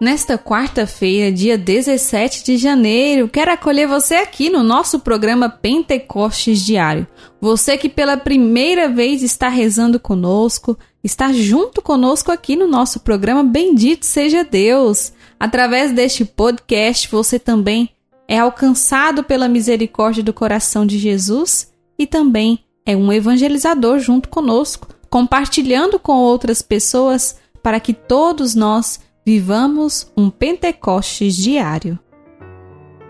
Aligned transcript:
Nesta 0.00 0.38
quarta-feira, 0.38 1.30
dia 1.30 1.58
17 1.58 2.42
de 2.42 2.56
janeiro, 2.56 3.28
quero 3.28 3.52
acolher 3.52 3.86
você 3.86 4.14
aqui 4.14 4.48
no 4.48 4.62
nosso 4.62 5.00
programa 5.00 5.50
Pentecostes 5.50 6.64
Diário. 6.64 7.06
Você 7.38 7.76
que 7.76 7.86
pela 7.86 8.16
primeira 8.16 8.88
vez 8.88 9.22
está 9.22 9.50
rezando 9.50 10.00
conosco, 10.00 10.78
está 11.04 11.34
junto 11.34 11.82
conosco 11.82 12.32
aqui 12.32 12.56
no 12.56 12.66
nosso 12.66 13.00
programa 13.00 13.44
Bendito 13.44 14.06
Seja 14.06 14.42
Deus. 14.42 15.12
Através 15.38 15.92
deste 15.92 16.24
podcast, 16.24 17.06
você 17.10 17.38
também 17.38 17.90
é 18.26 18.38
alcançado 18.38 19.22
pela 19.22 19.48
misericórdia 19.48 20.22
do 20.22 20.32
coração 20.32 20.86
de 20.86 20.98
Jesus 20.98 21.74
e 21.98 22.06
também 22.06 22.60
é 22.86 22.96
um 22.96 23.12
evangelizador 23.12 23.98
junto 23.98 24.30
conosco, 24.30 24.88
compartilhando 25.10 25.98
com 25.98 26.14
outras 26.14 26.62
pessoas 26.62 27.36
para 27.62 27.78
que 27.78 27.92
todos 27.92 28.54
nós 28.54 28.98
Vivamos 29.32 30.10
um 30.16 30.28
Pentecostes 30.28 31.36
diário. 31.36 31.96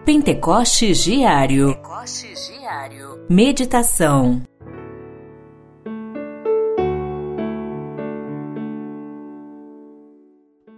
Pentecostes 0.04 1.02
diário. 1.02 1.68
Pentecostes 1.68 2.46
diário. 2.46 3.24
Meditação. 3.26 4.42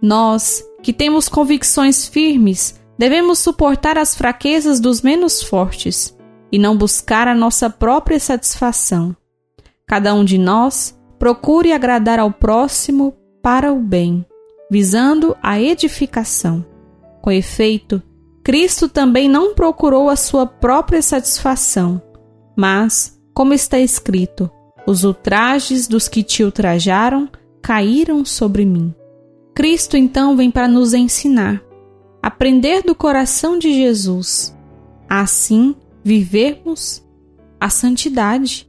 Nós, 0.01 0.63
que 0.81 0.93
temos 0.93 1.27
convicções 1.27 2.07
firmes, 2.07 2.81
devemos 2.97 3.39
suportar 3.39 3.97
as 3.97 4.15
fraquezas 4.15 4.79
dos 4.79 5.01
menos 5.01 5.43
fortes 5.43 6.17
e 6.53 6.57
não 6.57 6.77
buscar 6.77 7.27
a 7.27 7.35
nossa 7.35 7.69
própria 7.69 8.17
satisfação. 8.17 9.13
Cada 9.85 10.13
um 10.13 10.23
de 10.23 10.37
nós 10.37 10.97
procure 11.19 11.73
agradar 11.73 12.17
ao 12.17 12.31
próximo 12.31 13.13
para 13.41 13.73
o 13.73 13.81
bem 13.81 14.25
visando 14.73 15.37
a 15.39 15.61
edificação. 15.61 16.65
Com 17.21 17.31
efeito, 17.31 18.01
Cristo 18.43 18.89
também 18.89 19.29
não 19.29 19.53
procurou 19.53 20.09
a 20.09 20.15
sua 20.15 20.47
própria 20.47 20.99
satisfação, 20.99 22.01
mas, 22.57 23.15
como 23.35 23.53
está 23.53 23.79
escrito, 23.79 24.49
os 24.87 25.03
ultrajes 25.03 25.87
dos 25.87 26.07
que 26.07 26.23
te 26.23 26.43
ultrajaram 26.43 27.29
caíram 27.61 28.25
sobre 28.25 28.65
mim. 28.65 28.91
Cristo 29.53 29.95
então 29.95 30.35
vem 30.35 30.49
para 30.49 30.67
nos 30.67 30.95
ensinar, 30.95 31.61
aprender 32.19 32.81
do 32.81 32.95
coração 32.95 33.59
de 33.59 33.71
Jesus, 33.71 34.57
assim 35.07 35.75
vivermos 36.03 37.05
a 37.61 37.69
santidade. 37.69 38.67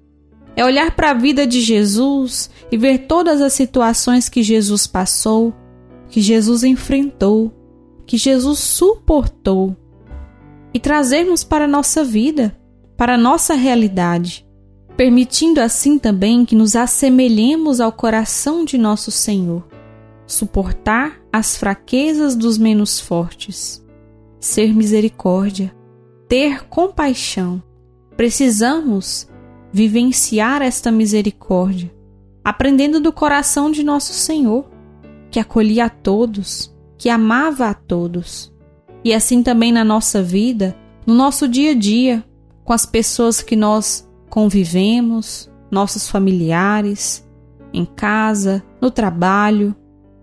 É 0.55 0.62
olhar 0.62 0.94
para 0.94 1.12
a 1.12 1.14
vida 1.14 1.47
de 1.47 1.62
Jesus 1.62 2.50
e 2.70 2.77
ver 2.77 3.06
todas 3.06 3.41
as 3.41 3.55
situações 3.55 4.28
que 4.28 4.42
Jesus 4.42 4.86
passou, 4.86 5.52
que 6.15 6.20
Jesus 6.20 6.62
enfrentou, 6.62 7.53
que 8.07 8.17
Jesus 8.17 8.61
suportou 8.61 9.77
e 10.73 10.79
trazermos 10.79 11.43
para 11.43 11.65
a 11.65 11.69
nossa 11.69 12.05
vida, 12.05 12.56
para 12.97 13.15
a 13.17 13.19
nossa 13.19 13.55
realidade, 13.55 14.47
permitindo 14.97 15.61
assim 15.61 15.99
também 15.99 16.44
que 16.44 16.55
nos 16.55 16.77
assemelhemos 16.77 17.81
ao 17.81 17.91
coração 17.91 18.65
de 18.65 18.78
nosso 18.78 19.11
Senhor, 19.11 19.66
suportar 20.25 21.21
as 21.33 21.56
fraquezas 21.56 22.37
dos 22.37 22.59
menos 22.59 23.00
fortes, 23.00 23.84
ser 24.38 24.72
misericórdia, 24.72 25.75
ter 26.28 26.65
compaixão. 26.69 27.61
Precisamos 28.17 29.27
vivenciar 29.72 30.62
esta 30.62 30.93
misericórdia, 30.93 31.93
aprendendo 32.44 33.00
do 33.00 33.12
coração 33.12 33.69
de 33.69 33.83
nosso 33.83 34.12
Senhor 34.12 34.72
que 35.34 35.41
acolhia 35.41 35.87
a 35.87 35.89
todos, 35.89 36.72
que 36.97 37.09
amava 37.09 37.67
a 37.67 37.75
todos. 37.75 38.55
E 39.03 39.12
assim 39.12 39.43
também 39.43 39.72
na 39.72 39.83
nossa 39.83 40.22
vida, 40.22 40.77
no 41.05 41.12
nosso 41.12 41.49
dia 41.49 41.72
a 41.72 41.75
dia, 41.75 42.25
com 42.62 42.72
as 42.72 42.87
pessoas 42.87 43.43
que 43.43 43.56
nós 43.56 44.09
convivemos, 44.31 45.50
nossos 45.73 46.09
familiares, 46.09 47.28
em 47.73 47.84
casa, 47.84 48.62
no 48.81 48.93
trabalho, 48.93 49.75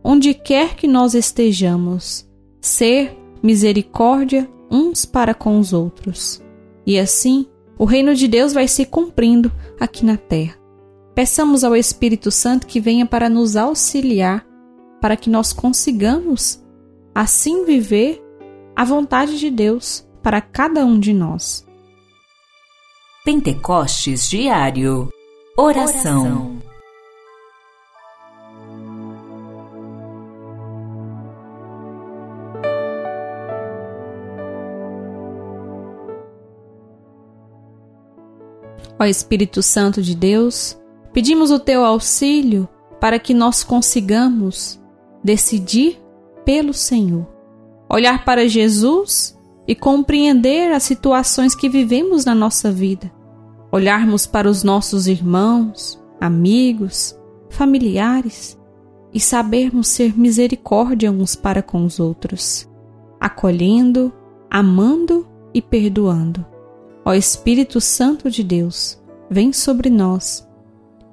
onde 0.01 0.33
quer 0.33 0.75
que 0.77 0.87
nós 0.87 1.13
estejamos, 1.13 2.25
ser 2.61 3.19
misericórdia 3.43 4.49
uns 4.71 5.03
para 5.03 5.33
com 5.33 5.59
os 5.59 5.73
outros. 5.73 6.41
E 6.85 6.97
assim, 6.97 7.47
o 7.77 7.83
reino 7.83 8.15
de 8.15 8.29
Deus 8.29 8.53
vai 8.53 8.65
se 8.65 8.85
cumprindo 8.85 9.51
aqui 9.77 10.05
na 10.05 10.15
terra. 10.15 10.55
Peçamos 11.13 11.65
ao 11.65 11.75
Espírito 11.75 12.31
Santo 12.31 12.65
que 12.65 12.79
venha 12.79 13.05
para 13.05 13.27
nos 13.27 13.57
auxiliar 13.57 14.49
para 15.01 15.17
que 15.17 15.29
nós 15.29 15.51
consigamos 15.51 16.63
assim 17.13 17.65
viver 17.65 18.23
a 18.75 18.85
vontade 18.85 19.37
de 19.37 19.49
Deus 19.49 20.07
para 20.21 20.39
cada 20.39 20.85
um 20.85 20.99
de 20.99 21.11
nós. 21.11 21.65
Pentecostes 23.25 24.29
Diário 24.29 25.09
Oração, 25.57 26.21
Oração. 26.21 26.61
Ó 38.99 39.05
Espírito 39.05 39.63
Santo 39.63 40.01
de 40.01 40.15
Deus, 40.15 40.77
pedimos 41.11 41.49
o 41.49 41.59
teu 41.59 41.83
auxílio 41.83 42.69
para 42.99 43.17
que 43.17 43.33
nós 43.33 43.63
consigamos 43.63 44.80
decidir 45.23 46.01
pelo 46.43 46.73
Senhor, 46.73 47.27
olhar 47.89 48.25
para 48.25 48.47
Jesus 48.47 49.37
e 49.67 49.75
compreender 49.75 50.71
as 50.71 50.83
situações 50.83 51.55
que 51.55 51.69
vivemos 51.69 52.25
na 52.25 52.33
nossa 52.33 52.71
vida, 52.71 53.11
olharmos 53.71 54.25
para 54.25 54.49
os 54.49 54.63
nossos 54.63 55.07
irmãos, 55.07 56.01
amigos, 56.19 57.17
familiares 57.49 58.57
e 59.13 59.19
sabermos 59.19 59.87
ser 59.87 60.17
misericórdia 60.17 61.11
uns 61.11 61.35
para 61.35 61.61
com 61.61 61.85
os 61.85 61.99
outros, 61.99 62.69
acolhendo, 63.19 64.11
amando 64.49 65.27
e 65.53 65.61
perdoando. 65.61 66.45
Ó 67.05 67.13
Espírito 67.13 67.81
Santo 67.81 68.29
de 68.29 68.43
Deus, 68.43 69.01
vem 69.29 69.51
sobre 69.53 69.89
nós 69.89 70.47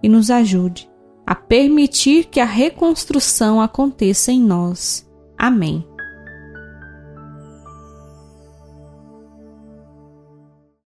e 0.02 0.08
nos 0.08 0.30
ajude 0.30 0.88
a 1.28 1.34
permitir 1.34 2.24
que 2.24 2.40
a 2.40 2.44
reconstrução 2.46 3.60
aconteça 3.60 4.32
em 4.32 4.40
nós. 4.40 5.06
Amém. 5.36 5.86